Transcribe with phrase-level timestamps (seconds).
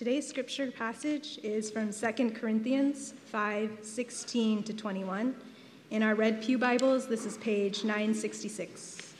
[0.00, 5.34] Today's scripture passage is from 2 Corinthians 5 16 to 21.
[5.90, 9.12] In our Red Pew Bibles, this is page 966.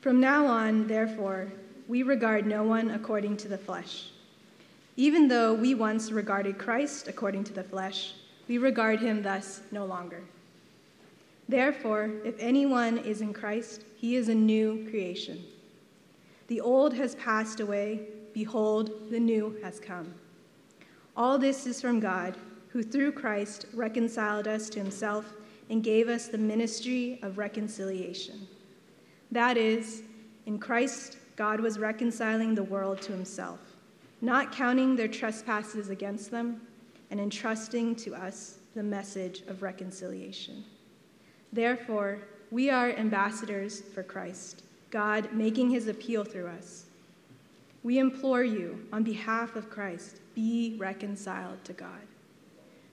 [0.00, 1.48] From now on, therefore,
[1.88, 4.10] we regard no one according to the flesh.
[4.94, 8.14] Even though we once regarded Christ according to the flesh,
[8.46, 10.22] we regard him thus no longer.
[11.48, 15.44] Therefore, if anyone is in Christ, he is a new creation.
[16.48, 20.12] The old has passed away, behold, the new has come.
[21.16, 22.36] All this is from God,
[22.68, 25.32] who through Christ reconciled us to himself
[25.70, 28.46] and gave us the ministry of reconciliation.
[29.30, 30.02] That is,
[30.46, 33.60] in Christ, God was reconciling the world to himself,
[34.20, 36.60] not counting their trespasses against them,
[37.10, 40.64] and entrusting to us the message of reconciliation.
[41.56, 42.18] Therefore,
[42.50, 46.84] we are ambassadors for Christ, God making his appeal through us.
[47.82, 52.02] We implore you, on behalf of Christ, be reconciled to God.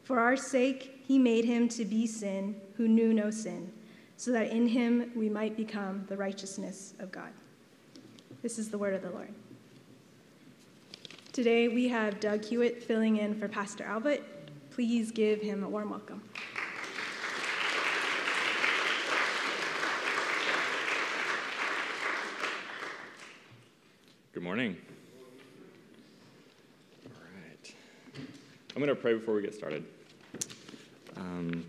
[0.05, 3.70] For our sake, he made him to be sin who knew no sin,
[4.16, 7.33] so that in him we might become the righteousness of God.
[8.42, 9.33] This is the word of the Lord.
[11.33, 14.22] Today we have Doug Hewitt filling in for Pastor Albert.
[14.72, 16.22] Please give him a warm welcome.
[24.34, 24.76] Good morning.
[27.06, 27.76] All right.
[28.76, 29.86] I'm going to pray before we get started.
[31.16, 31.64] Um,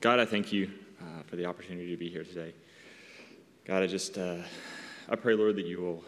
[0.00, 0.68] God, I thank you
[1.00, 2.54] uh, for the opportunity to be here today.
[3.64, 4.38] God, I just, uh,
[5.08, 6.04] I pray, Lord, that you will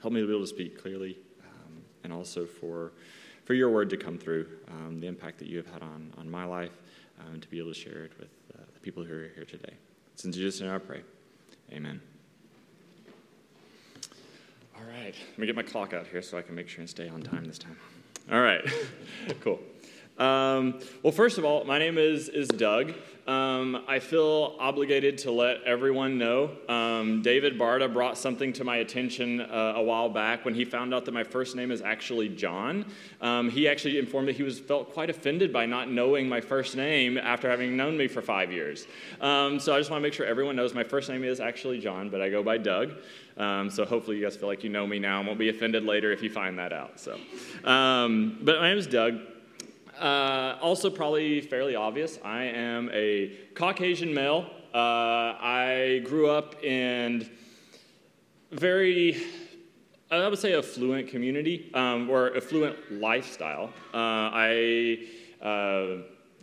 [0.00, 2.92] help me to be able to speak clearly, um, and also for,
[3.44, 6.30] for your word to come through, um, the impact that you have had on, on
[6.30, 6.72] my life,
[7.20, 9.74] um, to be able to share it with uh, the people who are here today.
[10.14, 11.02] It's in Jesus' name I pray.
[11.70, 12.00] Amen.
[14.80, 16.88] All right, let me get my clock out here so I can make sure and
[16.88, 17.76] stay on time this time.
[18.32, 18.64] All right,
[19.40, 19.60] cool.
[20.20, 22.92] Um, well, first of all, my name is, is Doug.
[23.26, 26.50] Um, I feel obligated to let everyone know.
[26.68, 30.92] Um, David Barta brought something to my attention uh, a while back when he found
[30.92, 32.84] out that my first name is actually John.
[33.20, 36.76] Um, he actually informed me he was felt quite offended by not knowing my first
[36.76, 38.86] name after having known me for five years.
[39.20, 41.78] Um, so I just want to make sure everyone knows my first name is actually
[41.78, 42.92] John, but I go by Doug.
[43.38, 45.84] Um, so hopefully you guys feel like you know me now and won't be offended
[45.84, 47.00] later if you find that out.
[47.00, 47.18] So,
[47.64, 49.20] um, but my name is Doug.
[50.00, 54.46] Uh, also, probably fairly obvious, I am a Caucasian male.
[54.72, 57.28] Uh, I grew up in
[58.50, 59.22] very,
[60.10, 63.74] I would say, affluent community um, or affluent lifestyle.
[63.92, 65.06] Uh, I
[65.42, 65.86] uh,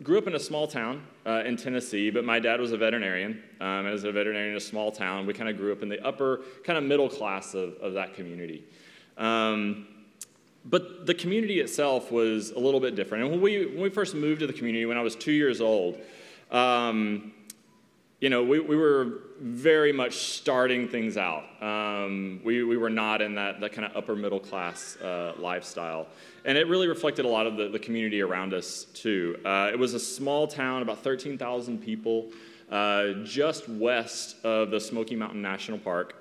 [0.04, 3.42] grew up in a small town uh, in Tennessee, but my dad was a veterinarian.
[3.60, 6.00] Um, as a veterinarian in a small town, we kind of grew up in the
[6.06, 8.62] upper, kind of middle class of, of that community.
[9.16, 9.88] Um,
[10.68, 13.24] but the community itself was a little bit different.
[13.24, 15.60] And when we, when we first moved to the community, when I was two years
[15.60, 15.98] old,
[16.50, 17.32] um,
[18.20, 21.44] you know, we, we were very much starting things out.
[21.62, 26.08] Um, we, we were not in that, that kind of upper middle class uh, lifestyle.
[26.44, 29.38] And it really reflected a lot of the, the community around us, too.
[29.44, 32.30] Uh, it was a small town, about 13,000 people,
[32.70, 36.16] uh, just west of the Smoky Mountain National Park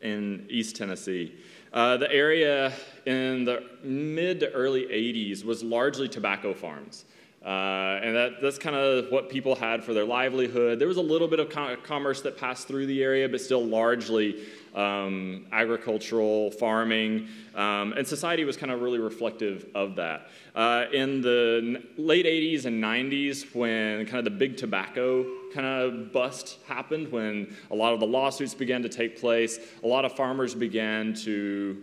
[0.00, 1.34] in East Tennessee.
[1.72, 2.72] Uh, the area
[3.04, 7.04] in the mid to early 80s was largely tobacco farms.
[7.44, 10.80] Uh, and that, that's kind of what people had for their livelihood.
[10.80, 13.64] There was a little bit of com- commerce that passed through the area, but still
[13.64, 20.28] largely um, agricultural, farming, um, and society was kind of really reflective of that.
[20.56, 25.24] Uh, in the late 80s and 90s, when kind of the big tobacco
[25.56, 29.86] kind of bust happened, when a lot of the lawsuits began to take place, a
[29.86, 31.82] lot of farmers began to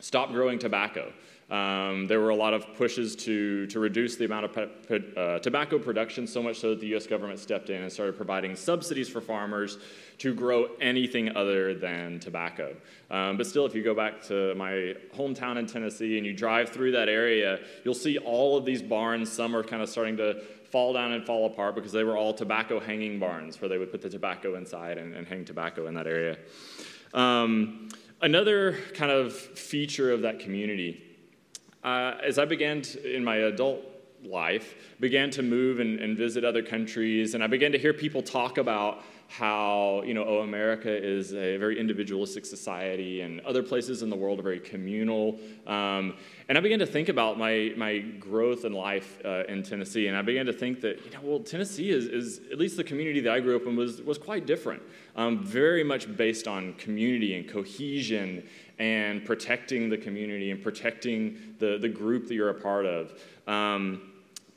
[0.00, 1.12] stop growing tobacco.
[1.50, 5.38] Um, there were a lot of pushes to, to reduce the amount of pe- uh,
[5.40, 9.10] tobacco production, so much so that the US government stepped in and started providing subsidies
[9.10, 9.76] for farmers
[10.18, 12.74] to grow anything other than tobacco.
[13.10, 16.70] Um, but still, if you go back to my hometown in Tennessee and you drive
[16.70, 19.30] through that area, you'll see all of these barns.
[19.30, 20.42] Some are kind of starting to
[20.74, 23.92] fall down and fall apart because they were all tobacco hanging barns where they would
[23.92, 26.36] put the tobacco inside and, and hang tobacco in that area.
[27.12, 27.90] Um,
[28.20, 31.00] another kind of feature of that community
[31.84, 33.82] uh, as I began to, in my adult
[34.24, 38.22] life, began to move and, and, visit other countries, and I began to hear people
[38.22, 44.02] talk about how, you know, oh, America is a very individualistic society and other places
[44.02, 45.40] in the world are very communal.
[45.66, 46.14] Um,
[46.48, 50.16] and I began to think about my, my growth in life uh, in Tennessee, and
[50.16, 53.20] I began to think that, you know, well, Tennessee is, is at least the community
[53.20, 54.82] that I grew up in was, was quite different,
[55.16, 58.46] um, very much based on community and cohesion
[58.78, 63.20] and protecting the community and protecting the, the group that you're a part of.
[63.46, 64.13] Um,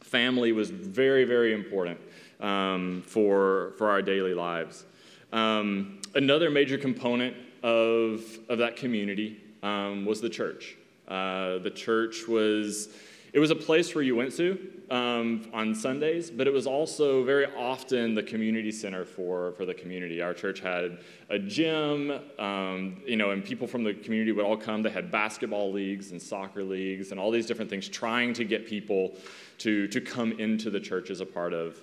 [0.08, 2.00] family was very, very important
[2.40, 4.86] um, for, for our daily lives.
[5.34, 10.78] Um, another major component of, of that community um, was the church.
[11.08, 12.90] Uh, the church was,
[13.34, 14.58] it was a place where you went to
[14.90, 19.74] um, on Sundays, but it was also very often the community center for, for the
[19.74, 20.22] community.
[20.22, 21.00] Our church had
[21.30, 24.82] a gym, um, you know, and people from the community would all come.
[24.82, 28.66] They had basketball leagues and soccer leagues and all these different things, trying to get
[28.66, 29.18] people
[29.60, 31.82] to, to come into the church as a part of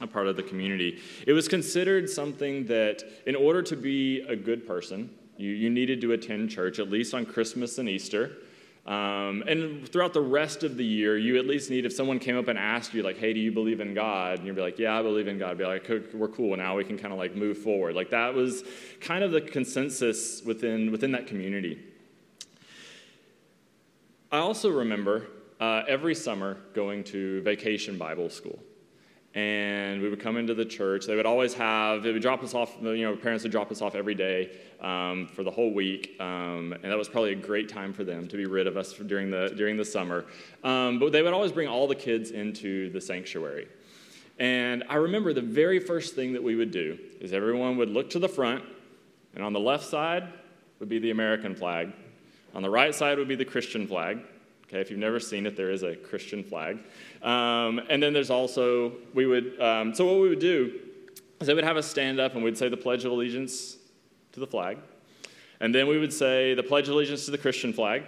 [0.00, 1.00] a part of the community.
[1.26, 6.00] It was considered something that, in order to be a good person, you, you needed
[6.00, 8.38] to attend church at least on Christmas and Easter.
[8.86, 12.36] Um, and throughout the rest of the year, you at least need, if someone came
[12.36, 14.38] up and asked you, like, hey, do you believe in God?
[14.38, 15.52] And you'd be like, yeah, I believe in God.
[15.52, 16.76] I'd be like, we're cool now.
[16.76, 17.94] We can kind of like move forward.
[17.94, 18.64] Like, that was
[19.00, 21.82] kind of the consensus within, within that community.
[24.30, 25.28] I also remember
[25.64, 28.58] uh, every summer going to vacation Bible school
[29.34, 31.06] and we would come into the church.
[31.06, 33.82] They would always have, they would drop us off, you know, parents would drop us
[33.82, 36.14] off every day um, for the whole week.
[36.20, 38.92] Um, and that was probably a great time for them to be rid of us
[38.92, 40.24] during the, during the summer.
[40.62, 43.66] Um, but they would always bring all the kids into the sanctuary.
[44.38, 48.10] And I remember the very first thing that we would do is everyone would look
[48.10, 48.64] to the front,
[49.34, 50.28] and on the left side
[50.78, 51.92] would be the American flag.
[52.54, 54.20] On the right side would be the Christian flag.
[54.66, 56.78] Okay, if you've never seen it, there is a Christian flag.
[57.22, 60.80] Um, and then there's also, we would, um, so what we would do
[61.40, 63.76] is they would have us stand up and we'd say the Pledge of Allegiance
[64.32, 64.78] to the flag.
[65.60, 68.04] And then we would say the Pledge of Allegiance to the Christian flag.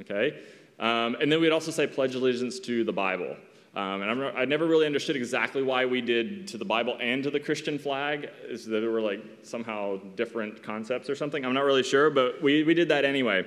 [0.00, 0.40] Okay?
[0.80, 3.36] Um, and then we'd also say Pledge Allegiance to the Bible.
[3.76, 7.24] Um, and I'm, i never really understood exactly why we did to the Bible and
[7.24, 11.44] to the Christian flag, is that there were like somehow different concepts or something.
[11.44, 13.44] I'm not really sure, but we, we did that anyway.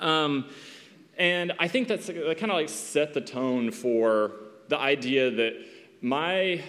[0.00, 0.46] Um,
[1.18, 4.32] and I think that's that kind of like set the tone for
[4.68, 5.54] the idea that
[6.00, 6.62] my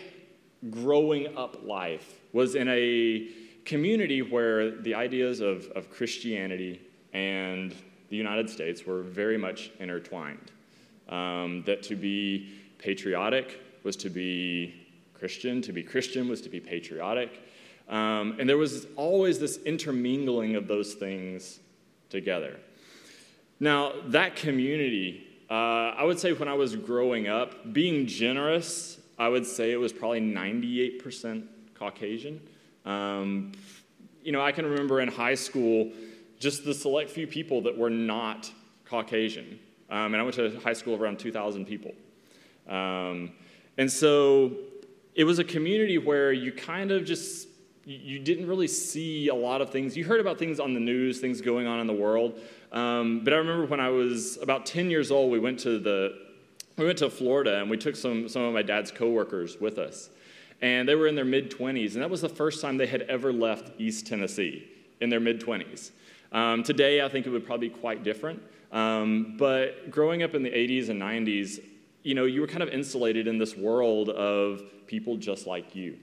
[0.70, 3.30] growing up life was in a
[3.66, 6.82] community where the ideas of, of Christianity
[7.14, 7.74] and
[8.10, 10.52] the United States were very much intertwined.
[11.10, 14.74] Um, that to be patriotic was to be
[15.14, 17.42] Christian, to be Christian was to be patriotic.
[17.88, 21.60] Um, and there was always this intermingling of those things
[22.10, 22.60] together.
[23.60, 29.30] Now, that community, uh, I would say when I was growing up, being generous, I
[29.30, 32.42] would say it was probably 98% Caucasian.
[32.86, 33.54] Um,
[34.24, 35.92] you know, I can remember in high school
[36.40, 38.52] just the select few people that were not
[38.86, 39.60] Caucasian.
[39.90, 41.94] Um, and I went to a high school of around 2,000 people.
[42.68, 43.32] Um,
[43.78, 44.52] and so
[45.14, 47.48] it was a community where you kind of just
[47.88, 49.96] you didn't really see a lot of things.
[49.96, 52.40] You heard about things on the news, things going on in the world,
[52.76, 56.26] um, but I remember when I was about 10 years old, we went to the
[56.78, 60.10] we went to Florida and we took some some of my dad's coworkers with us,
[60.62, 63.04] and they were in their mid 20s, and that was the first time they had
[63.04, 64.68] ever left East Tennessee
[65.00, 65.92] in their mid 20s.
[66.34, 68.42] Um, today, I think it would probably be quite different.
[68.74, 71.60] Um, but growing up in the 80s and 90s,
[72.04, 75.98] you know, you were kind of insulated in this world of people just like you.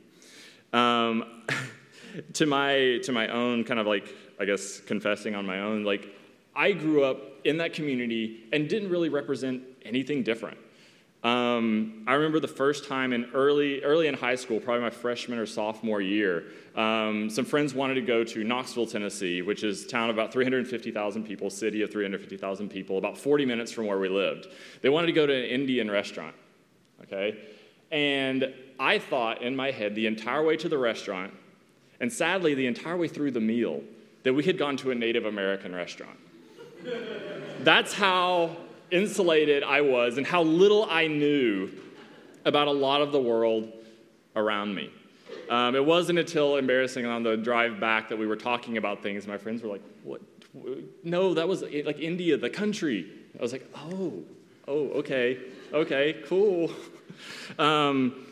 [0.72, 1.42] Um,
[2.34, 6.08] to my to my own kind of like I guess confessing on my own, like
[6.54, 10.58] I grew up in that community and didn't really represent anything different.
[11.22, 15.38] Um, I remember the first time in early, early in high school, probably my freshman
[15.38, 19.88] or sophomore year, um, some friends wanted to go to Knoxville, Tennessee, which is a
[19.88, 24.08] town of about 350,000 people, city of 350,000 people, about 40 minutes from where we
[24.08, 24.48] lived.
[24.80, 26.34] They wanted to go to an Indian restaurant,
[27.02, 27.38] okay?
[27.92, 31.32] And I thought in my head the entire way to the restaurant,
[32.00, 33.80] and sadly the entire way through the meal,
[34.24, 36.18] that we had gone to a Native American restaurant.
[37.60, 38.56] That's how
[38.90, 41.70] insulated I was and how little I knew
[42.44, 43.72] about a lot of the world
[44.36, 44.90] around me.
[45.48, 49.26] Um, it wasn't until embarrassing on the drive back that we were talking about things.
[49.26, 50.20] My friends were like, "What?
[51.02, 53.06] No, that was like India, the country."
[53.38, 54.22] I was like, "Oh,
[54.68, 55.38] oh, okay,
[55.72, 56.70] okay, cool."
[57.58, 58.26] Um,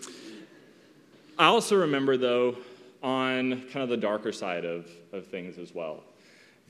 [1.39, 2.57] I also remember, though,
[3.03, 6.03] on kind of the darker side of, of things as well,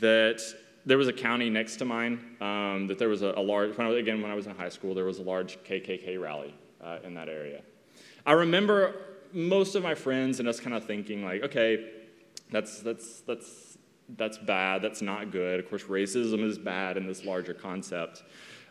[0.01, 0.43] that
[0.87, 3.87] there was a county next to mine um, that there was a, a large, when
[3.89, 7.15] again, when I was in high school, there was a large KKK rally uh, in
[7.15, 7.63] that area.
[8.27, 8.95] I remember
[9.33, 11.91] most of my friends and us kind of thinking like, okay,
[12.51, 13.79] that's that's that's
[14.17, 14.83] that's bad.
[14.83, 15.61] That's not good.
[15.61, 18.25] Of course, racism is bad in this larger concept.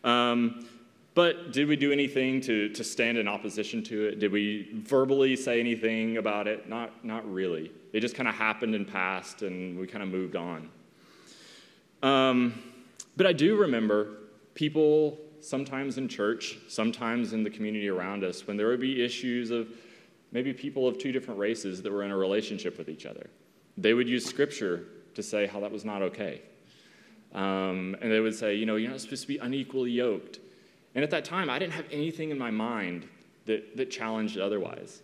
[0.04, 0.68] Um,
[1.16, 4.20] but did we do anything to, to stand in opposition to it?
[4.20, 6.70] Did we verbally say anything about it?
[6.70, 7.72] Not, not really.
[7.94, 10.70] It just kind of happened and passed, and we kind of moved on.
[12.02, 12.62] Um,
[13.18, 14.18] but I do remember
[14.54, 19.52] people sometimes in church, sometimes in the community around us, when there would be issues
[19.52, 19.70] of
[20.32, 23.30] maybe people of two different races that were in a relationship with each other.
[23.78, 26.42] They would use scripture to say how that was not okay.
[27.34, 30.40] Um, and they would say, you know, you're not supposed to be unequally yoked.
[30.96, 33.08] And at that time, I didn't have anything in my mind
[33.46, 35.02] that, that challenged otherwise.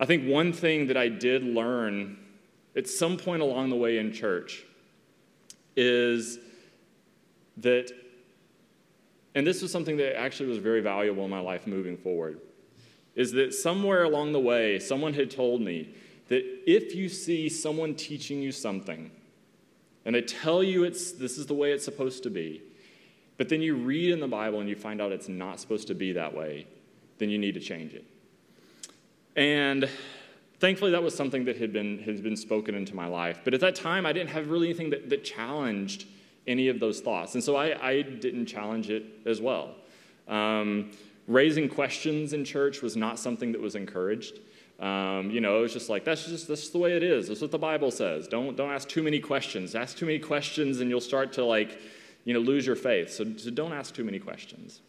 [0.00, 2.18] I think one thing that I did learn
[2.76, 4.64] at some point along the way in church
[5.78, 6.40] is
[7.58, 7.92] that,
[9.36, 12.40] and this was something that actually was very valuable in my life moving forward,
[13.14, 15.94] is that somewhere along the way, someone had told me
[16.26, 19.10] that if you see someone teaching you something,
[20.04, 22.60] and they tell you it's, this is the way it's supposed to be,
[23.36, 25.94] but then you read in the Bible and you find out it's not supposed to
[25.94, 26.66] be that way,
[27.18, 28.04] then you need to change it.
[29.36, 29.88] And
[30.60, 33.40] thankfully, that was something that had been, had been spoken into my life.
[33.44, 36.06] But at that time, I didn't have really anything that, that challenged
[36.46, 37.34] any of those thoughts.
[37.34, 39.74] And so I, I didn't challenge it as well.
[40.26, 40.92] Um,
[41.26, 44.40] raising questions in church was not something that was encouraged.
[44.80, 47.28] Um, you know, it was just like, that's just, that's the way it is.
[47.28, 48.28] That's what the Bible says.
[48.28, 49.74] Don't, don't ask too many questions.
[49.74, 51.80] Ask too many questions and you'll start to like,
[52.24, 53.10] you know, lose your faith.
[53.10, 54.80] So, so don't ask too many questions.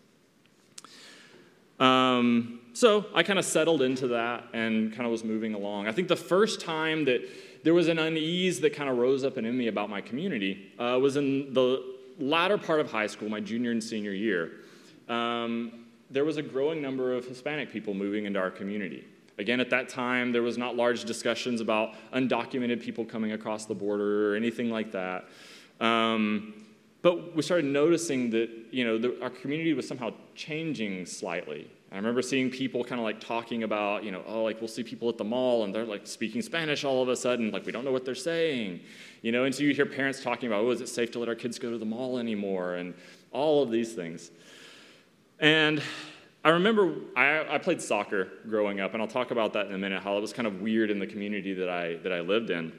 [1.80, 5.88] Um, so I kind of settled into that and kind of was moving along.
[5.88, 7.22] I think the first time that
[7.64, 10.98] there was an unease that kind of rose up in me about my community uh,
[11.02, 11.84] was in the
[12.20, 14.52] latter part of high school, my junior and senior year.
[15.08, 19.06] Um, there was a growing number of Hispanic people moving into our community.
[19.38, 23.76] Again, at that time, there was not large discussions about undocumented people coming across the
[23.76, 25.26] border or anything like that.
[25.80, 26.66] Um,
[27.02, 31.70] but we started noticing that, you know, the, our community was somehow changing slightly.
[31.92, 34.84] I remember seeing people kind of like talking about, you know, oh, like we'll see
[34.84, 37.72] people at the mall and they're like speaking Spanish all of a sudden, like we
[37.72, 38.82] don't know what they're saying,
[39.24, 41.28] you know, and so you hear parents talking about, oh, is it safe to let
[41.28, 42.94] our kids go to the mall anymore, and
[43.32, 44.30] all of these things.
[45.40, 45.82] And
[46.44, 49.78] I remember I, I played soccer growing up, and I'll talk about that in a
[49.78, 52.52] minute, how it was kind of weird in the community that I, that I lived
[52.52, 52.72] in.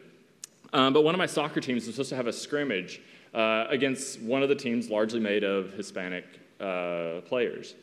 [0.72, 3.00] Um, but one of my soccer teams was supposed to have a scrimmage
[3.34, 6.24] uh, against one of the teams largely made of Hispanic
[6.60, 7.74] uh, players.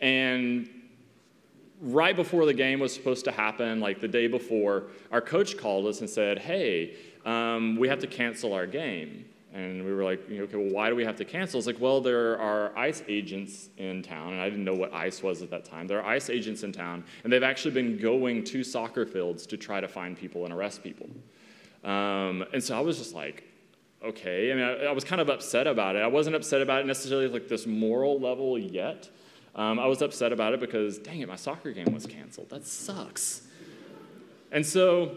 [0.00, 0.68] And
[1.80, 5.86] right before the game was supposed to happen, like the day before, our coach called
[5.86, 9.26] us and said, Hey, um, we have to cancel our game.
[9.52, 11.58] And we were like, okay, well, why do we have to cancel?
[11.58, 15.20] It's like, well, there are ICE agents in town, and I didn't know what ICE
[15.24, 15.88] was at that time.
[15.88, 19.56] There are ICE agents in town, and they've actually been going to soccer fields to
[19.56, 21.10] try to find people and arrest people.
[21.82, 23.42] Um, and so I was just like,
[24.04, 24.52] okay.
[24.52, 26.02] I mean, I, I, was kind of upset about it.
[26.02, 29.08] I wasn't upset about it necessarily like this moral level yet.
[29.54, 32.50] Um, I was upset about it because, dang it, my soccer game was canceled.
[32.50, 33.42] That sucks.
[34.52, 35.16] And so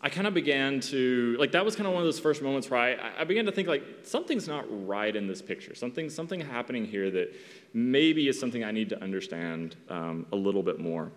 [0.00, 2.70] I kind of began to, like, that was kind of one of those first moments
[2.70, 5.74] where I, I began to think, like, something's not right in this picture.
[5.74, 7.34] Something, something happening here that
[7.74, 11.10] maybe is something I need to understand um, a little bit more.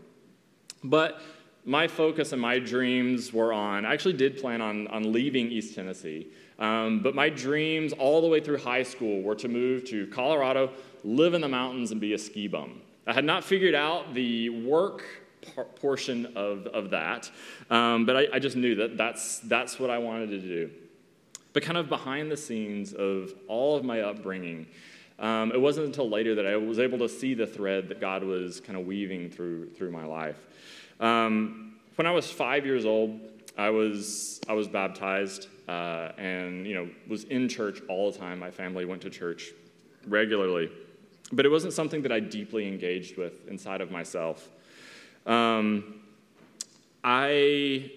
[0.83, 1.21] But
[1.65, 5.75] my focus and my dreams were on, I actually did plan on, on leaving East
[5.75, 6.27] Tennessee.
[6.57, 10.71] Um, but my dreams all the way through high school were to move to Colorado,
[11.03, 12.81] live in the mountains, and be a ski bum.
[13.07, 15.03] I had not figured out the work
[15.81, 17.31] portion of, of that,
[17.69, 20.69] um, but I, I just knew that that's, that's what I wanted to do.
[21.53, 24.67] But kind of behind the scenes of all of my upbringing,
[25.19, 28.23] um, it wasn't until later that I was able to see the thread that God
[28.23, 30.47] was kind of weaving through, through my life.
[31.01, 33.19] Um, when I was five years old,
[33.57, 38.39] I was, I was baptized uh, and you know was in church all the time.
[38.39, 39.51] My family went to church
[40.07, 40.71] regularly,
[41.31, 44.49] but it wasn't something that I deeply engaged with inside of myself.
[45.25, 46.01] Um,
[47.03, 47.91] I,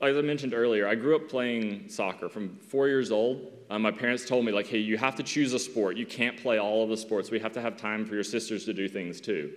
[0.00, 3.52] as I mentioned earlier, I grew up playing soccer from four years old.
[3.68, 5.96] Uh, my parents told me like, "Hey, you have to choose a sport.
[5.96, 7.30] You can't play all of the sports.
[7.30, 9.52] We have to have time for your sisters to do things too."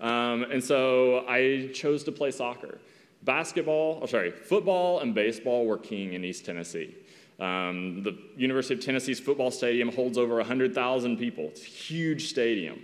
[0.00, 2.78] Um, and so I chose to play soccer
[3.24, 6.94] basketball, oh, sorry, football and baseball were king in East Tennessee.
[7.40, 11.44] Um, the University of Tennessee's football stadium holds over 100,000 people.
[11.44, 12.80] It's a huge stadium,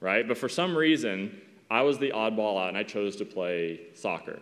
[0.00, 0.26] right?
[0.26, 1.38] But for some reason,
[1.70, 4.40] I was the oddball out and I chose to play soccer.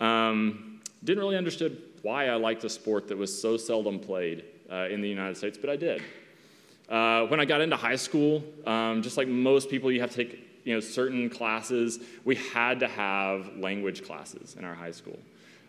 [0.00, 4.88] Um, didn't really understand why I liked a sport that was so seldom played uh,
[4.90, 6.02] in the United States, but I did.
[6.88, 10.24] Uh, when I got into high school, um, just like most people, you have to
[10.24, 15.18] take you know, certain classes, we had to have language classes in our high school.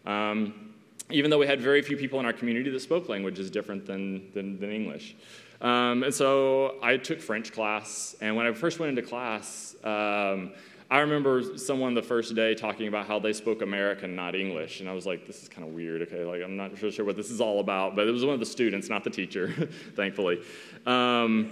[0.05, 0.73] Um,
[1.09, 4.31] even though we had very few people in our community that spoke languages different than,
[4.33, 5.15] than, than English.
[5.61, 10.51] Um, and so I took French class, and when I first went into class, um,
[10.89, 14.89] I remember someone the first day talking about how they spoke American, not English, and
[14.89, 17.29] I was like, "This is kind of weird." Okay, like I'm not sure what this
[17.29, 20.41] is all about, but it was one of the students, not the teacher, thankfully.
[20.85, 21.51] Um,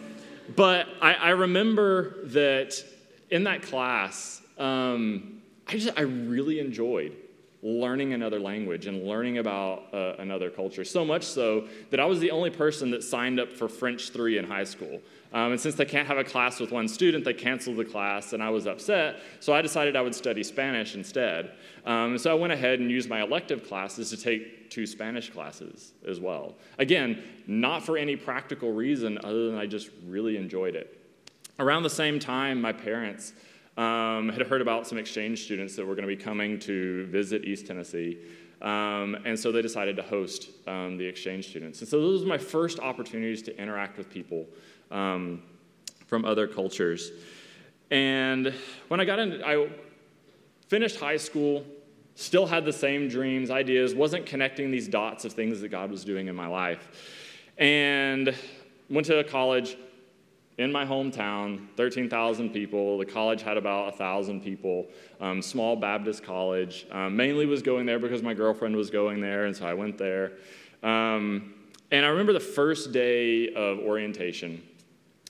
[0.55, 2.81] but I, I, remember that
[3.29, 7.17] in that class, um, I just I really enjoyed
[7.65, 10.85] learning another language and learning about uh, another culture.
[10.85, 14.37] So much so that I was the only person that signed up for French 3
[14.37, 15.01] in high school.
[15.33, 18.33] Um, and since they can't have a class with one student, they canceled the class,
[18.33, 19.19] and I was upset.
[19.39, 21.53] So I decided I would study Spanish instead.
[21.87, 25.93] Um, so I went ahead and used my elective classes to take two Spanish classes
[26.07, 26.53] as well.
[26.77, 31.01] Again, not for any practical reason other than I just really enjoyed it.
[31.57, 33.33] Around the same time, my parents
[33.77, 37.43] um, had heard about some exchange students that were going to be coming to visit
[37.43, 38.19] East Tennessee.
[38.61, 41.81] Um, and so they decided to host um, the exchange students.
[41.81, 44.47] And so those were my first opportunities to interact with people
[44.91, 45.43] um,
[46.07, 47.11] from other cultures.
[47.91, 48.53] And
[48.87, 49.67] when I got in, I
[50.67, 51.65] finished high school,
[52.15, 56.05] still had the same dreams, ideas, wasn't connecting these dots of things that God was
[56.05, 56.87] doing in my life.
[57.57, 58.33] And
[58.89, 59.77] went to college,
[60.57, 62.97] in my hometown, 13,000 people.
[62.97, 64.87] The college had about 1,000 people.
[65.19, 66.85] Um, small Baptist college.
[66.91, 69.97] Um, mainly was going there because my girlfriend was going there, and so I went
[69.97, 70.33] there.
[70.81, 71.53] Um,
[71.91, 74.61] and I remember the first day of orientation.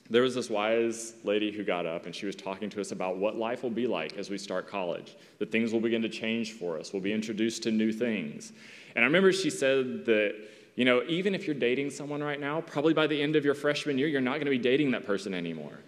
[0.10, 3.18] There was this wise lady who got up and she was talking to us about
[3.18, 6.54] what life will be like as we start college, that things will begin to change
[6.54, 8.54] for us, we'll be introduced to new things.
[8.96, 10.36] And I remember she said that
[10.76, 13.56] you know, even if you're dating someone right now, probably by the end of your
[13.56, 15.80] freshman year, you're not going to be dating that person anymore.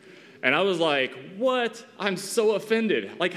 [0.43, 1.83] And I was like, what?
[1.99, 3.19] I'm so offended.
[3.19, 3.35] Like,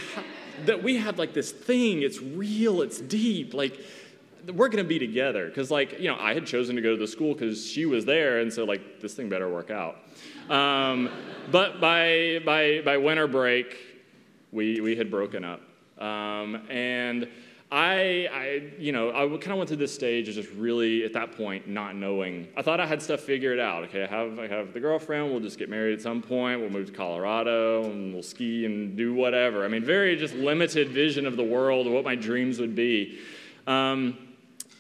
[0.66, 3.54] that we have like this thing, it's real, it's deep.
[3.54, 3.80] Like,
[4.47, 5.47] we're going to be together.
[5.49, 8.04] Because, like, you know, I had chosen to go to the school because she was
[8.04, 9.97] there, and so, like, this thing better work out.
[10.49, 11.11] Um,
[11.50, 13.76] but by, by, by winter break,
[14.52, 15.61] we, we had broken up.
[15.99, 17.28] Um, and
[17.73, 21.12] I, I, you know, I kind of went through this stage of just really, at
[21.12, 22.49] that point, not knowing.
[22.57, 23.85] I thought I had stuff figured out.
[23.85, 25.30] Okay, I have, I have the girlfriend.
[25.30, 26.61] We'll just get married at some point.
[26.61, 29.65] We'll move to Colorado and we'll ski and do whatever.
[29.65, 33.21] I mean, very just limited vision of the world of what my dreams would be.
[33.69, 34.19] Um,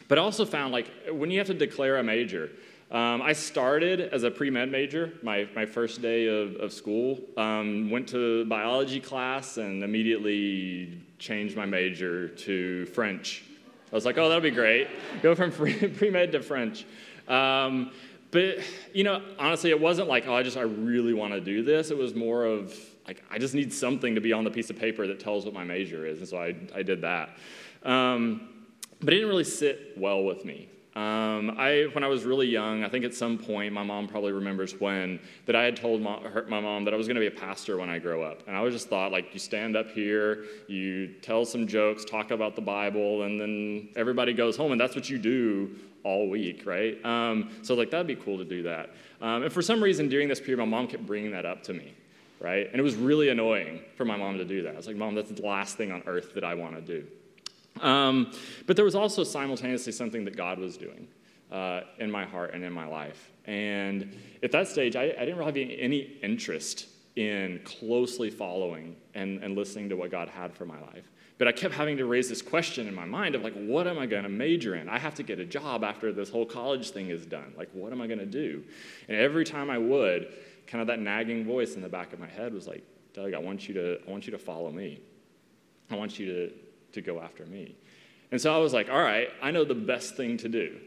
[0.08, 2.50] but I also found like when you have to declare a major,
[2.90, 7.20] um, I started as a pre med major, my, my first day of, of school.
[7.36, 13.44] Um, went to biology class and immediately changed my major to French.
[13.92, 14.88] I was like, oh, that'll be great.
[15.22, 16.84] Go from pre med to French.
[17.28, 17.92] Um,
[18.32, 18.58] but,
[18.92, 21.90] you know, honestly, it wasn't like, oh, I just, I really want to do this.
[21.90, 24.78] It was more of, like, I just need something to be on the piece of
[24.78, 26.20] paper that tells what my major is.
[26.20, 27.36] And so I, I did that.
[27.82, 28.48] Um,
[29.00, 30.68] but it didn't really sit well with me.
[30.96, 34.32] Um, I, when I was really young, I think at some point, my mom probably
[34.32, 37.20] remembers when, that I had told my, her, my mom that I was going to
[37.20, 38.42] be a pastor when I grow up.
[38.48, 42.32] And I was just thought, like, you stand up here, you tell some jokes, talk
[42.32, 45.70] about the Bible, and then everybody goes home, and that's what you do
[46.02, 47.02] all week, right?
[47.04, 48.90] Um, so, like, that'd be cool to do that.
[49.20, 51.72] Um, and for some reason, during this period, my mom kept bringing that up to
[51.72, 51.94] me,
[52.40, 52.66] right?
[52.68, 54.74] And it was really annoying for my mom to do that.
[54.74, 57.06] I was like, Mom, that's the last thing on earth that I want to do.
[57.80, 58.32] Um,
[58.66, 61.08] but there was also simultaneously something that God was doing
[61.50, 63.32] uh, in my heart and in my life.
[63.46, 69.42] And at that stage, I, I didn't really have any interest in closely following and,
[69.42, 71.10] and listening to what God had for my life.
[71.38, 73.98] But I kept having to raise this question in my mind of like, what am
[73.98, 74.90] I going to major in?
[74.90, 77.54] I have to get a job after this whole college thing is done.
[77.56, 78.62] Like, what am I going to do?
[79.08, 80.34] And every time I would,
[80.66, 83.38] kind of that nagging voice in the back of my head was like, Doug, I
[83.38, 85.00] want you to, I want you to follow me.
[85.90, 86.52] I want you to,
[86.92, 87.76] to go after me.
[88.32, 90.78] And so I was like, all right, I know the best thing to do.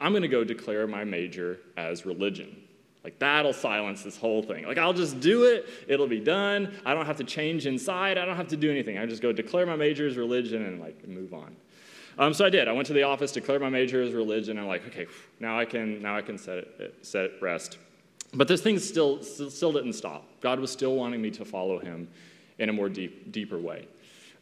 [0.00, 2.56] I'm going to go declare my major as religion.
[3.02, 4.66] Like, that'll silence this whole thing.
[4.66, 6.74] Like, I'll just do it, it'll be done.
[6.86, 8.96] I don't have to change inside, I don't have to do anything.
[8.96, 11.54] I just go declare my major as religion and, like, move on.
[12.18, 12.68] Um, so I did.
[12.68, 15.06] I went to the office, declared my major as religion, and I'm like, okay,
[15.40, 17.78] now I can, now I can set it, set it rest.
[18.32, 20.24] But this thing still, still didn't stop.
[20.40, 22.08] God was still wanting me to follow him
[22.58, 23.86] in a more deep, deeper way.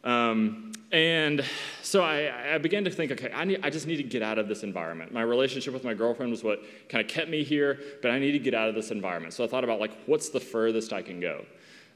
[0.05, 1.44] Um, and
[1.83, 4.38] so I, I, began to think, okay, I, need, I just need to get out
[4.38, 5.12] of this environment.
[5.12, 8.33] My relationship with my girlfriend was what kind of kept me here, but I need
[8.33, 9.33] to get out of this environment.
[9.33, 11.44] So I thought about, like, what's the furthest I can go?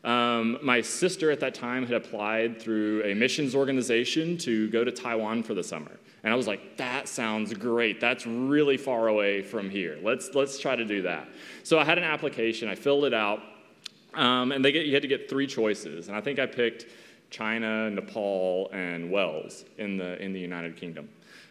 [0.03, 4.93] Um, my sister at that time had applied through a missions organization to go to
[4.93, 5.91] Taiwan for the summer.
[6.23, 8.01] And I was like, that sounds great.
[8.01, 9.99] That's really far away from here.
[10.03, 11.29] Let's, let's try to do that.
[11.65, 13.41] So I had an application, I filled it out.
[14.15, 16.09] Um, and they get, you had to get three choices.
[16.09, 16.87] And I think I picked
[17.37, 21.07] China, Nepal, and Wales in the, in the United Kingdom.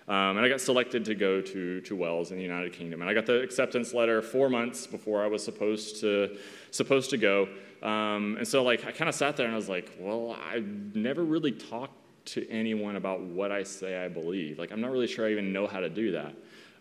[0.08, 3.02] Um, and I got selected to go to, to Wales in the United Kingdom.
[3.02, 6.38] And I got the acceptance letter four months before I was supposed to,
[6.71, 7.48] supposed to go.
[7.84, 10.63] Um, and so, like, I kind of sat there and I was like, well, I
[10.95, 11.93] never really talked
[12.34, 14.58] to anyone about what I say I believe.
[14.58, 16.34] Like, I'm not really sure I even know how to do that.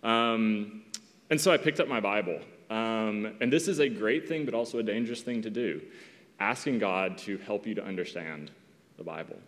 [0.02, 0.82] Um,
[1.28, 2.40] and so I picked up my Bible.
[2.70, 5.82] Um, and this is a great thing, but also a dangerous thing to do
[6.40, 8.50] asking God to help you to understand
[8.96, 9.38] the Bible.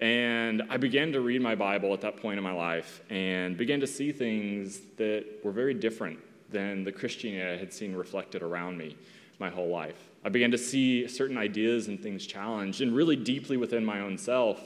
[0.00, 3.80] And I began to read my Bible at that point in my life and began
[3.80, 6.18] to see things that were very different
[6.50, 8.96] than the Christianity I had seen reflected around me
[9.38, 10.08] my whole life.
[10.24, 14.18] I began to see certain ideas and things challenged, and really deeply within my own
[14.18, 14.60] self,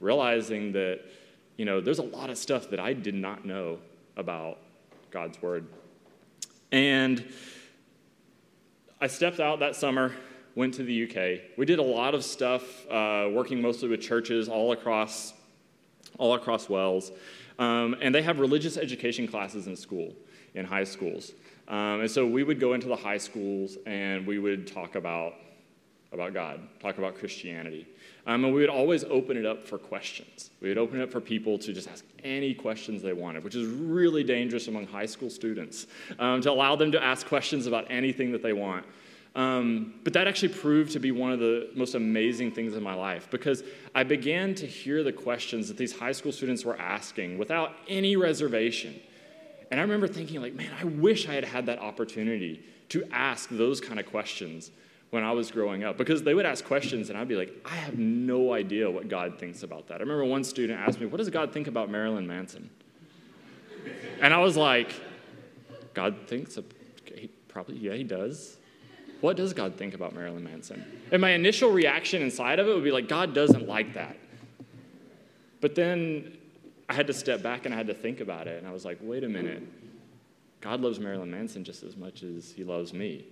[0.00, 1.00] realizing that,
[1.56, 3.78] you know, there's a lot of stuff that I did not know
[4.16, 4.58] about
[5.10, 5.66] God's Word.
[6.72, 7.26] And
[9.00, 10.14] I stepped out that summer,
[10.58, 11.40] went to the UK.
[11.56, 15.32] We did a lot of stuff, uh, working mostly with churches all across,
[16.18, 17.12] all across Wales.
[17.60, 20.16] Um, and they have religious education classes in school,
[20.54, 21.30] in high schools.
[21.68, 25.34] Um, and so we would go into the high schools and we would talk about,
[26.12, 27.86] about God, talk about Christianity.
[28.26, 30.50] Um, and we would always open it up for questions.
[30.60, 33.54] We would open it up for people to just ask any questions they wanted, which
[33.54, 35.86] is really dangerous among high school students,
[36.18, 38.84] um, to allow them to ask questions about anything that they want.
[39.34, 42.94] Um, but that actually proved to be one of the most amazing things in my
[42.94, 43.62] life because
[43.94, 48.16] I began to hear the questions that these high school students were asking without any
[48.16, 48.98] reservation.
[49.70, 53.48] And I remember thinking, like, man, I wish I had had that opportunity to ask
[53.50, 54.70] those kind of questions
[55.10, 57.74] when I was growing up because they would ask questions and I'd be like, I
[57.76, 59.96] have no idea what God thinks about that.
[59.96, 62.70] I remember one student asked me, What does God think about Marilyn Manson?
[64.20, 64.92] And I was like,
[65.94, 66.58] God thinks,
[67.14, 68.58] he probably, yeah, he does.
[69.20, 70.84] What does God think about Marilyn Manson?
[71.10, 74.16] And my initial reaction inside of it would be like, God doesn't like that.
[75.60, 76.36] But then
[76.88, 78.58] I had to step back and I had to think about it.
[78.58, 79.62] And I was like, wait a minute.
[80.60, 83.24] God loves Marilyn Manson just as much as he loves me.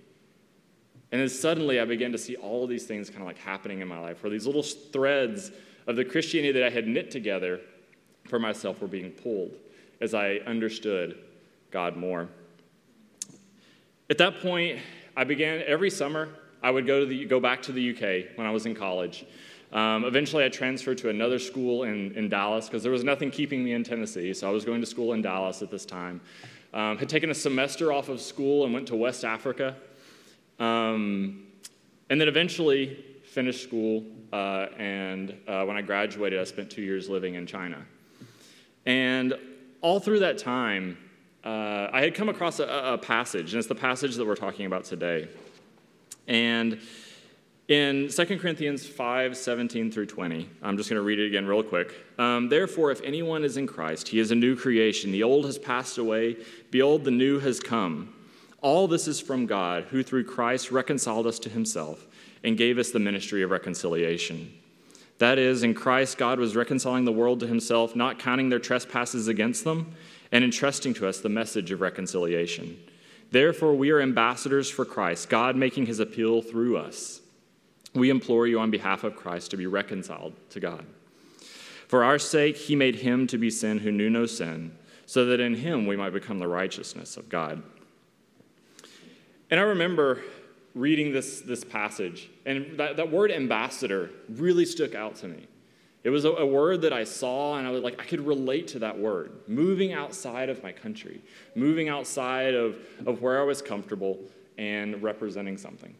[1.11, 3.79] And then suddenly I began to see all of these things kind of like happening
[3.79, 5.51] in my life, where these little threads
[5.87, 7.61] of the Christianity that I had knit together
[8.25, 9.53] for myself were being pulled
[10.01, 11.17] as I understood
[11.71, 12.27] God more.
[14.09, 14.79] At that point,
[15.17, 16.29] I began every summer,
[16.61, 19.25] I would go, to the, go back to the UK when I was in college.
[19.73, 23.63] Um, eventually, I transferred to another school in, in Dallas because there was nothing keeping
[23.63, 24.31] me in Tennessee.
[24.35, 26.21] So I was going to school in Dallas at this time.
[26.71, 29.75] Um, had taken a semester off of school and went to West Africa.
[30.59, 31.47] Um,
[32.11, 34.03] and then eventually finished school.
[34.31, 37.83] Uh, and uh, when I graduated, I spent two years living in China.
[38.85, 39.33] And
[39.81, 40.95] all through that time,
[41.47, 44.65] uh, I had come across a, a passage, and it's the passage that we're talking
[44.65, 45.29] about today.
[46.27, 46.81] And
[47.69, 51.63] in 2 Corinthians 5 17 through 20, I'm just going to read it again real
[51.63, 51.93] quick.
[52.19, 55.13] Um, Therefore, if anyone is in Christ, he is a new creation.
[55.13, 56.35] The old has passed away,
[56.69, 58.13] behold, the new has come.
[58.61, 62.07] All this is from God, who through Christ reconciled us to himself
[62.43, 64.53] and gave us the ministry of reconciliation.
[65.19, 69.29] That is, in Christ, God was reconciling the world to himself, not counting their trespasses
[69.29, 69.95] against them,
[70.37, 72.77] and entrusting to us the message of reconciliation.
[73.31, 77.21] Therefore, we are ambassadors for Christ, God making his appeal through us.
[77.95, 80.85] We implore you on behalf of Christ to be reconciled to God.
[81.87, 85.39] For our sake, he made him to be sin who knew no sin, so that
[85.39, 87.63] in him we might become the righteousness of God.
[89.49, 90.21] And I remember
[90.75, 95.47] reading this, this passage, and that, that word ambassador really stuck out to me.
[96.03, 98.67] It was a, a, word that I saw, and I was like, I could relate
[98.69, 99.31] to that word.
[99.47, 101.21] Moving outside of my country,
[101.55, 104.19] moving outside of, of where I was comfortable,
[104.57, 105.93] and representing something.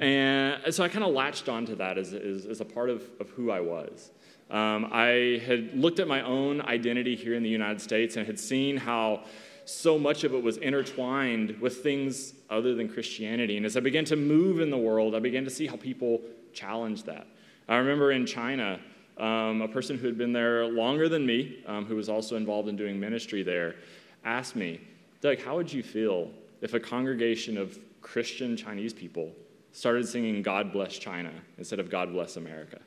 [0.00, 3.30] And so I kind of latched onto that as, as, as, a part of, of
[3.30, 4.10] who I was.
[4.50, 8.38] Um, I had looked at my own identity here in the United States and had
[8.38, 9.24] seen how
[9.64, 13.56] so much of it was intertwined with things other than Christianity.
[13.56, 16.22] And as I began to move in the world, I began to see how people
[16.54, 17.26] challenged that.
[17.68, 18.80] I remember in China,
[19.18, 22.68] um, a person who had been there longer than me, um, who was also involved
[22.68, 23.76] in doing ministry there,
[24.24, 24.80] asked me,
[25.20, 29.32] Doug, how would you feel if a congregation of Christian Chinese people
[29.72, 32.78] started singing God Bless China instead of God Bless America.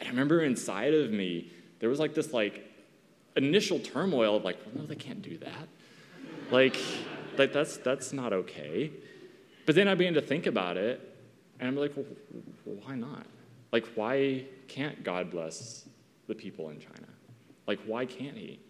[0.00, 2.64] And I remember inside of me, there was like this like
[3.36, 5.68] initial turmoil of like, well, no, they can't do that.
[6.50, 6.76] like,
[7.38, 8.90] like that's that's not okay.
[9.66, 11.00] But then I began to think about it,
[11.58, 12.06] and I'm like, well,
[12.84, 13.26] why not?
[13.74, 15.88] Like, why can't God bless
[16.28, 17.08] the people in China?
[17.66, 18.60] Like, why can't He?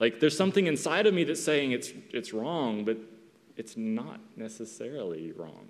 [0.00, 2.98] Like, there's something inside of me that's saying it's it's wrong, but
[3.56, 5.66] it's not necessarily wrong.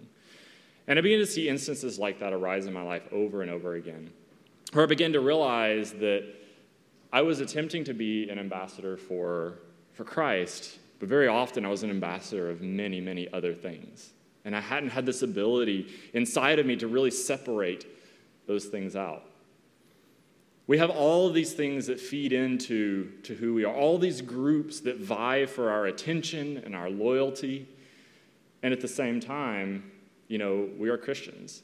[0.88, 3.74] And I began to see instances like that arise in my life over and over
[3.74, 4.10] again,
[4.72, 6.24] where I began to realize that
[7.12, 9.60] I was attempting to be an ambassador for,
[9.92, 14.14] for Christ, but very often I was an ambassador of many, many other things.
[14.44, 17.86] And I hadn't had this ability inside of me to really separate
[18.50, 19.22] those things out.
[20.66, 24.20] We have all of these things that feed into to who we are, all these
[24.20, 27.68] groups that vie for our attention and our loyalty.
[28.64, 29.88] And at the same time,
[30.26, 31.62] you know, we are Christians.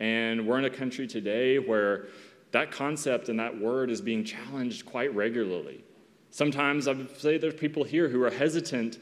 [0.00, 2.06] And we're in a country today where
[2.50, 5.84] that concept and that word is being challenged quite regularly.
[6.30, 8.98] Sometimes I would say there's people here who are hesitant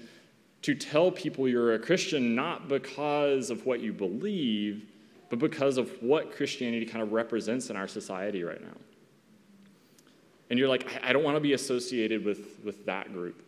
[0.61, 4.85] to tell people you're a Christian not because of what you believe,
[5.31, 8.77] but because of what Christianity kind of represents in our society right now.
[10.51, 13.43] And you're like, I don't want to be associated with, with that group.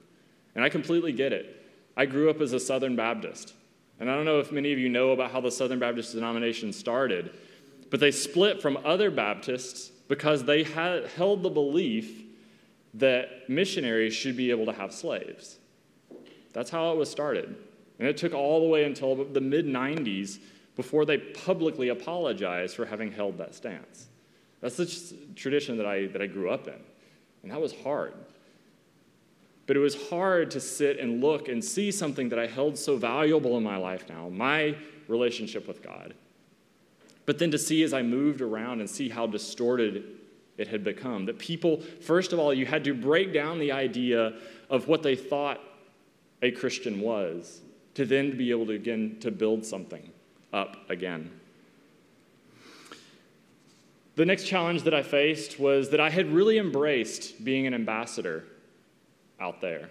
[0.55, 1.57] And I completely get it.
[1.97, 3.55] I grew up as a Southern Baptist.
[3.99, 6.73] And I don't know if many of you know about how the Southern Baptist denomination
[6.73, 7.33] started,
[7.90, 12.23] but they split from other Baptists because they had held the belief
[12.95, 15.59] that missionaries should be able to have slaves.
[16.53, 17.55] That's how it was started.
[17.99, 20.38] And it took all the way until the mid 90s
[20.81, 24.07] before they publicly apologized for having held that stance.
[24.62, 26.81] That's the tradition that I, that I grew up in.
[27.43, 28.14] And that was hard.
[29.66, 32.97] But it was hard to sit and look and see something that I held so
[32.97, 34.75] valuable in my life now my
[35.07, 36.14] relationship with God.
[37.27, 40.03] But then to see as I moved around and see how distorted
[40.57, 41.27] it had become.
[41.27, 44.33] That people, first of all, you had to break down the idea
[44.71, 45.61] of what they thought
[46.40, 47.61] a Christian was
[47.97, 50.11] to then be able to again to build something
[50.52, 51.30] up again.
[54.16, 58.44] The next challenge that I faced was that I had really embraced being an ambassador
[59.40, 59.88] out there.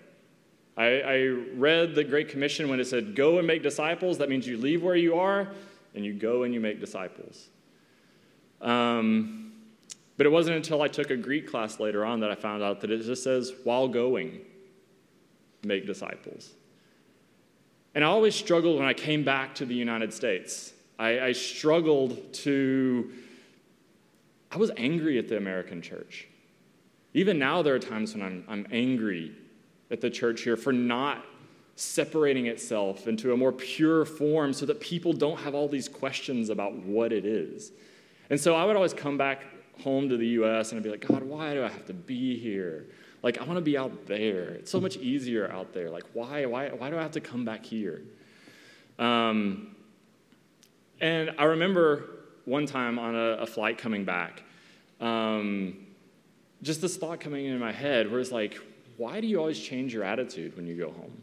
[0.77, 4.19] I, I, read the Great Commission when it said, Go and make disciples.
[4.19, 5.49] That means you leave where you are
[5.95, 7.49] and you go and you make disciples.
[8.61, 9.53] Um,
[10.15, 12.81] but it wasn't until I took a Greek class later on that I found out
[12.81, 14.41] that it just says, While going,
[15.63, 16.51] make disciples.
[17.95, 20.73] And I always struggled when I came back to the United States.
[20.97, 23.11] I, I struggled to
[24.51, 26.27] I was angry at the American church.
[27.13, 29.31] Even now, there are times when I'm, I'm angry
[29.91, 31.23] at the church here for not
[31.75, 36.49] separating itself into a more pure form so that people don't have all these questions
[36.49, 37.71] about what it is.
[38.29, 39.43] And so I would always come back
[39.81, 42.37] home to the US and I'd be like, God, why do I have to be
[42.37, 42.87] here?
[43.21, 44.49] Like, I want to be out there.
[44.49, 45.89] It's so much easier out there.
[45.89, 48.01] Like, why, why, why do I have to come back here?
[48.97, 49.75] Um,
[51.01, 52.09] and I remember
[52.45, 54.43] one time on a, a flight coming back,
[54.99, 55.85] um,
[56.61, 58.59] just this thought coming into my head where it's like,
[58.97, 61.21] why do you always change your attitude when you go home?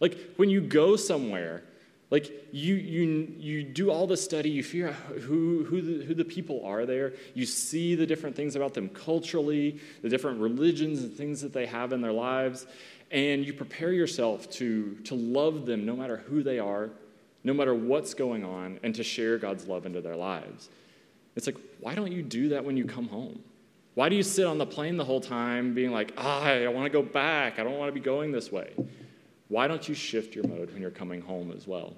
[0.00, 1.62] Like when you go somewhere,
[2.10, 6.14] like you you you do all the study, you figure out who who the, who
[6.14, 7.12] the people are there.
[7.34, 11.66] You see the different things about them culturally, the different religions and things that they
[11.66, 12.66] have in their lives,
[13.12, 16.90] and you prepare yourself to to love them no matter who they are,
[17.44, 20.68] no matter what's going on, and to share God's love into their lives.
[21.36, 23.40] It's like, why don't you do that when you come home?
[23.94, 26.86] Why do you sit on the plane the whole time being like, ah, I want
[26.86, 27.58] to go back.
[27.58, 28.72] I don't want to be going this way.
[29.50, 31.96] Why don't you shift your mode when you're coming home as well?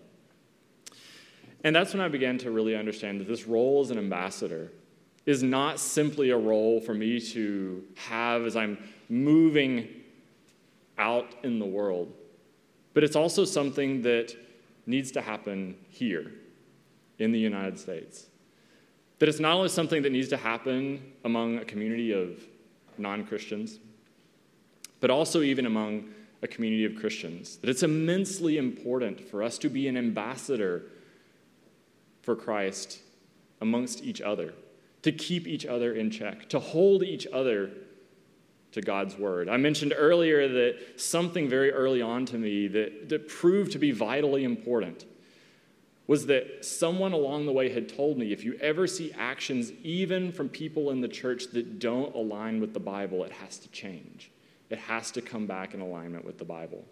[1.64, 4.72] And that's when I began to really understand that this role as an ambassador
[5.26, 8.78] is not simply a role for me to have as I'm
[9.10, 9.86] moving
[10.96, 12.10] out in the world,
[12.94, 14.34] but it's also something that
[14.86, 16.32] needs to happen here
[17.18, 18.28] in the United States.
[19.18, 22.42] That it's not only something that needs to happen among a community of
[22.96, 23.78] non Christians,
[25.00, 26.08] but also even among
[26.42, 27.56] a community of Christians.
[27.58, 30.82] That it's immensely important for us to be an ambassador
[32.22, 33.00] for Christ
[33.60, 34.52] amongst each other,
[35.02, 37.70] to keep each other in check, to hold each other
[38.72, 39.48] to God's word.
[39.48, 43.92] I mentioned earlier that something very early on to me that, that proved to be
[43.92, 45.04] vitally important
[46.06, 50.32] was that someone along the way had told me if you ever see actions, even
[50.32, 54.30] from people in the church, that don't align with the Bible, it has to change.
[54.72, 56.84] It has to come back in alignment with the Bible.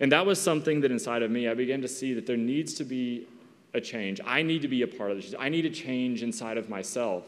[0.00, 2.74] And that was something that inside of me, I began to see that there needs
[2.74, 3.28] to be
[3.72, 4.20] a change.
[4.26, 5.34] I need to be a part of this.
[5.38, 7.24] I need a change inside of myself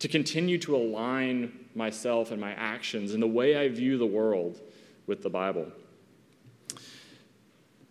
[0.00, 4.60] to continue to align myself and my actions and the way I view the world
[5.06, 5.66] with the Bible.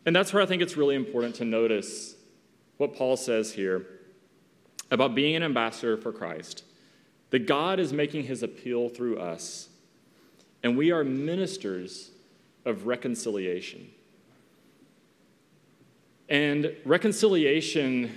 [0.05, 2.15] And that's where I think it's really important to notice
[2.77, 3.85] what Paul says here
[4.91, 6.63] about being an ambassador for Christ,
[7.29, 9.68] that God is making his appeal through us,
[10.63, 12.11] and we are ministers
[12.65, 13.89] of reconciliation.
[16.27, 18.11] And reconciliation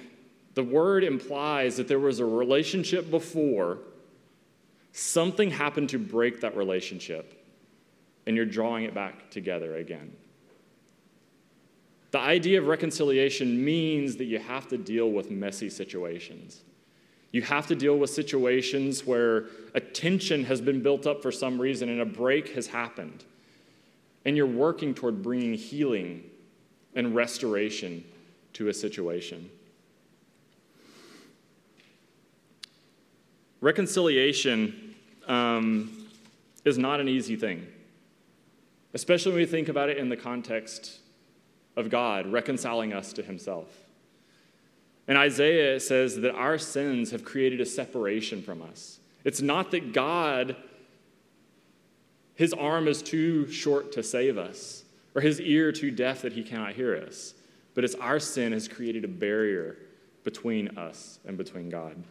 [0.55, 3.79] The word implies that there was a relationship before,
[4.93, 7.43] something happened to break that relationship,
[8.27, 10.13] and you're drawing it back together again.
[12.11, 16.63] The idea of reconciliation means that you have to deal with messy situations.
[17.33, 21.59] You have to deal with situations where a tension has been built up for some
[21.59, 23.25] reason and a break has happened.
[24.25, 26.25] And you're working toward bringing healing
[26.95, 28.05] and restoration
[28.53, 29.51] to a situation.
[33.63, 34.95] Reconciliation
[35.27, 36.07] um,
[36.65, 37.67] is not an easy thing,
[38.93, 40.99] especially when we think about it in the context
[41.77, 43.82] of God reconciling us to Himself.
[45.13, 48.99] In Isaiah, says that our sins have created a separation from us.
[49.25, 50.57] It's not that God,
[52.35, 56.43] His arm is too short to save us, or His ear too deaf that He
[56.43, 57.35] cannot hear us,
[57.75, 59.77] but it's our sin has created a barrier
[60.25, 62.03] between us and between God.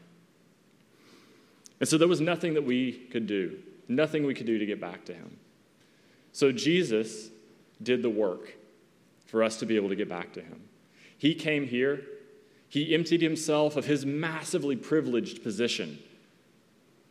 [1.79, 4.79] And so there was nothing that we could do, nothing we could do to get
[4.79, 5.39] back to Him.
[6.33, 7.31] So Jesus
[7.81, 8.53] did the work
[9.25, 10.61] for us to be able to get back to Him.
[11.17, 12.05] He came here,
[12.71, 15.99] He emptied Himself of His massively privileged position.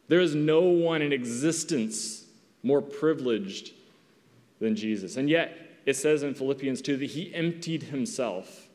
[0.09, 2.25] There is no one in existence
[2.65, 3.73] more privileged
[4.59, 5.17] than Jesus.
[5.17, 8.69] And yet, it says in Philippians 2 that He emptied Himself,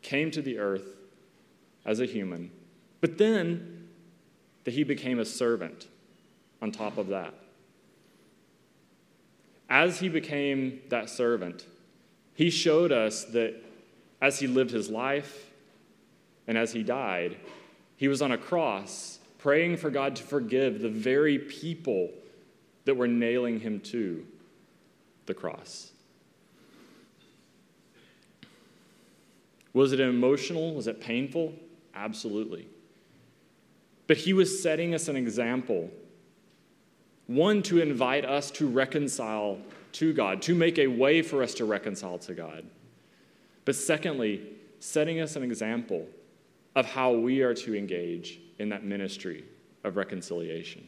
[0.00, 0.96] came to the earth
[1.84, 2.50] as a human,
[3.02, 3.88] but then
[4.64, 5.88] that He became a servant
[6.62, 7.34] on top of that.
[9.68, 11.66] As He became that servant,
[12.34, 13.54] he showed us that
[14.20, 15.43] as he lived his life
[16.46, 17.36] and as he died,
[17.96, 22.10] he was on a cross praying for God to forgive the very people
[22.84, 24.26] that were nailing him to
[25.26, 25.92] the cross.
[29.72, 30.74] Was it emotional?
[30.74, 31.52] Was it painful?
[31.94, 32.68] Absolutely.
[34.06, 35.90] But he was setting us an example.
[37.26, 39.58] One, to invite us to reconcile
[39.92, 42.64] to God, to make a way for us to reconcile to God.
[43.64, 44.42] But secondly,
[44.78, 46.06] setting us an example
[46.74, 49.44] of how we are to engage in that ministry
[49.84, 50.86] of reconciliation.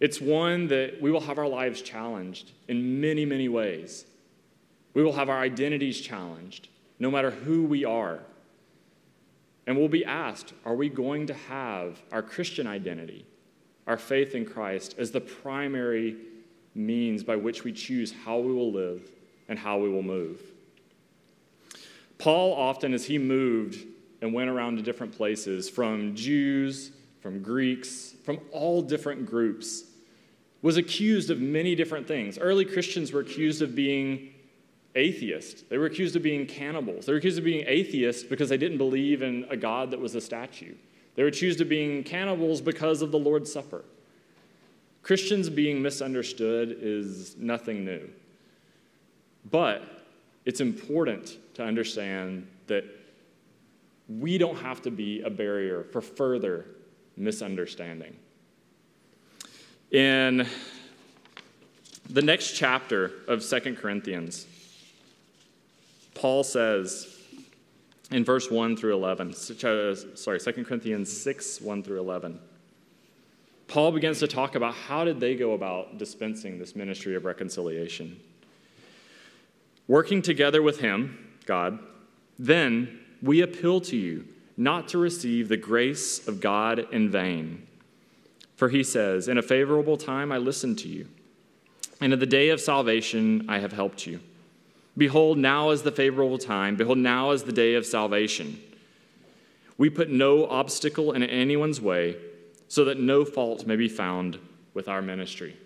[0.00, 4.04] It's one that we will have our lives challenged in many, many ways.
[4.94, 8.20] We will have our identities challenged, no matter who we are.
[9.66, 13.26] And we'll be asked are we going to have our Christian identity,
[13.86, 16.16] our faith in Christ, as the primary
[16.74, 19.10] means by which we choose how we will live
[19.48, 20.40] and how we will move.
[22.18, 23.84] Paul often, as he moved
[24.20, 29.84] and went around to different places, from Jews, from Greeks, from all different groups,
[30.62, 32.38] was accused of many different things.
[32.38, 34.34] Early Christians were accused of being
[34.96, 35.62] atheists.
[35.62, 37.06] They were accused of being cannibals.
[37.06, 40.14] They were accused of being atheists because they didn't believe in a God that was
[40.14, 40.74] a statue.
[41.14, 43.84] They were accused of being cannibals because of the Lord's Supper.
[45.02, 48.08] Christians being misunderstood is nothing new.
[49.50, 50.04] But
[50.44, 52.84] it's important to understand that
[54.08, 56.66] we don't have to be a barrier for further
[57.16, 58.16] misunderstanding.
[59.90, 60.46] In
[62.08, 64.46] the next chapter of Second Corinthians,
[66.14, 67.16] Paul says
[68.10, 72.40] in verse 1 through 11, uh, sorry, 2 Corinthians 6, 1 through 11.
[73.66, 78.18] Paul begins to talk about how did they go about dispensing this ministry of reconciliation.
[79.86, 81.78] Working together with him, God,
[82.38, 84.26] then we appeal to you
[84.56, 87.66] not to receive the grace of God in vain.
[88.56, 91.06] For he says, In a favorable time I listened to you,
[92.00, 94.20] and in the day of salvation I have helped you.
[94.96, 96.74] Behold, now is the favorable time.
[96.74, 98.60] Behold, now is the day of salvation.
[99.78, 102.16] We put no obstacle in anyone's way
[102.66, 104.38] so that no fault may be found
[104.74, 105.56] with our ministry.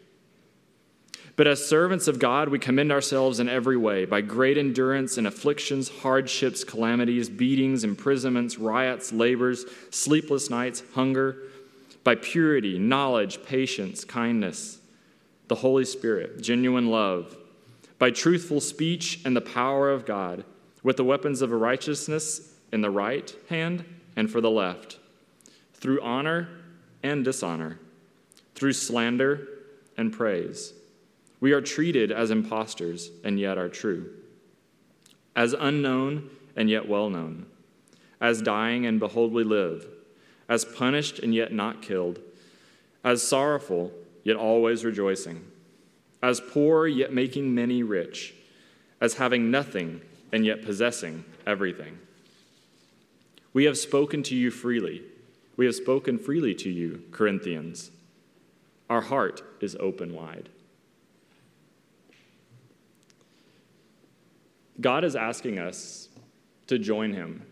[1.34, 5.24] But as servants of God, we commend ourselves in every way by great endurance in
[5.24, 11.38] afflictions, hardships, calamities, beatings, imprisonments, riots, labors, sleepless nights, hunger,
[12.04, 14.78] by purity, knowledge, patience, kindness,
[15.48, 17.36] the Holy Spirit, genuine love,
[17.98, 20.44] by truthful speech and the power of God,
[20.82, 23.84] with the weapons of righteousness in the right hand
[24.16, 24.98] and for the left,
[25.74, 26.48] through honor
[27.02, 27.78] and dishonor,
[28.54, 29.48] through slander
[29.96, 30.74] and praise.
[31.42, 34.10] We are treated as impostors and yet are true,
[35.34, 37.46] as unknown and yet well known,
[38.20, 39.84] as dying and behold we live,
[40.48, 42.20] as punished and yet not killed,
[43.02, 43.90] as sorrowful
[44.22, 45.44] yet always rejoicing,
[46.22, 48.34] as poor yet making many rich,
[49.00, 51.98] as having nothing and yet possessing everything.
[53.52, 55.02] We have spoken to you freely.
[55.56, 57.90] We have spoken freely to you, Corinthians.
[58.88, 60.48] Our heart is open wide.
[64.82, 66.08] God is asking us
[66.66, 67.46] to join him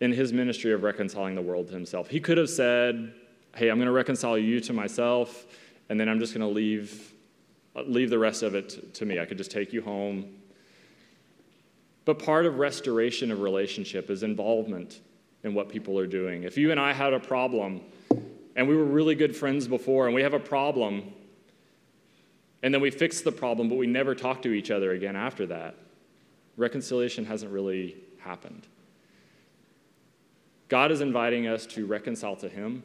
[0.00, 2.08] in his ministry of reconciling the world to himself.
[2.08, 3.14] He could have said,
[3.54, 5.46] Hey, I'm going to reconcile you to myself,
[5.88, 7.12] and then I'm just going to leave,
[7.76, 9.20] leave the rest of it to me.
[9.20, 10.38] I could just take you home.
[12.06, 15.00] But part of restoration of relationship is involvement
[15.44, 16.44] in what people are doing.
[16.44, 17.82] If you and I had a problem,
[18.56, 21.12] and we were really good friends before, and we have a problem,
[22.62, 25.46] and then we fix the problem, but we never talk to each other again after
[25.46, 25.74] that,
[26.56, 28.66] reconciliation hasn't really happened.
[30.68, 32.82] God is inviting us to reconcile to Him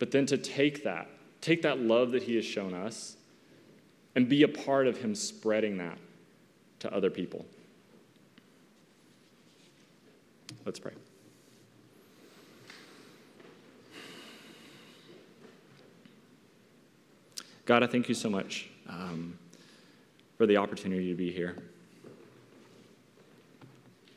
[0.00, 1.08] but then to take that,
[1.40, 3.16] take that love that He has shown us,
[4.16, 5.98] and be a part of Him spreading that
[6.80, 7.44] to other people.
[10.64, 10.92] Let's pray.
[17.66, 19.38] God, I thank you so much um,
[20.36, 21.56] for the opportunity to be here,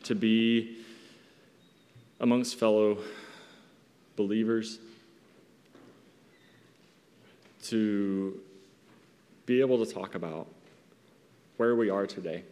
[0.03, 0.79] to be
[2.19, 2.97] amongst fellow
[4.15, 4.79] believers
[7.63, 8.39] to
[9.45, 10.47] be able to talk about
[11.57, 12.43] where we are today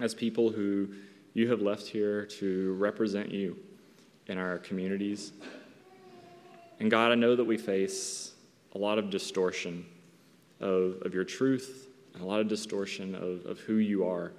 [0.00, 0.88] as people who
[1.34, 3.56] you have left here to represent you
[4.26, 5.32] in our communities.
[6.80, 8.32] And God, I know that we face
[8.74, 9.86] a lot of distortion
[10.60, 14.32] of, of your truth and a lot of distortion of, of who you are.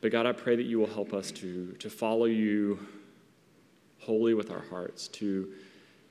[0.00, 2.78] But God, I pray that you will help us to, to follow you
[4.00, 5.52] wholly with our hearts, to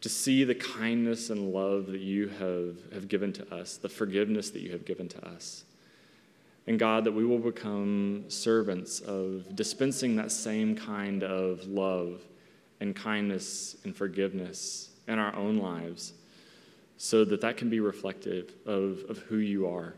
[0.01, 4.51] to see the kindness and love that you have, have given to us, the forgiveness
[4.51, 5.63] that you have given to us.
[6.67, 12.21] And God, that we will become servants of dispensing that same kind of love
[12.80, 16.13] and kindness and forgiveness in our own lives
[16.97, 19.93] so that that can be reflective of, of who you are.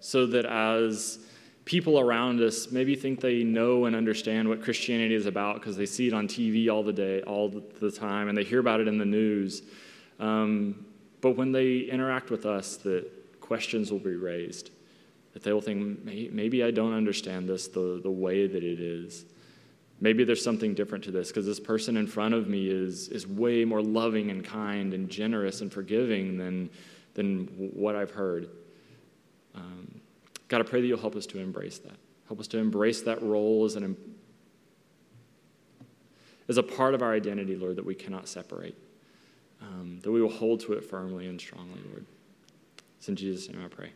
[0.00, 1.18] So that as
[1.64, 5.86] people around us maybe think they know and understand what Christianity is about because they
[5.86, 8.88] see it on TV all the day, all the time, and they hear about it
[8.88, 9.62] in the news.
[10.20, 10.86] Um,
[11.20, 14.70] but when they interact with us, that questions will be raised.
[15.32, 19.24] That they will think, maybe I don't understand this the, the way that it is.
[20.00, 23.26] Maybe there's something different to this because this person in front of me is, is
[23.26, 26.70] way more loving and kind and generous and forgiving than,
[27.14, 28.48] than what I've heard.
[29.54, 30.00] Um,
[30.46, 31.96] God, I pray that you'll help us to embrace that.
[32.28, 33.96] Help us to embrace that role as, an,
[36.48, 38.76] as a part of our identity, Lord, that we cannot separate.
[39.60, 42.06] Um, that we will hold to it firmly and strongly, Lord.
[42.98, 43.90] It's in Jesus' name I pray.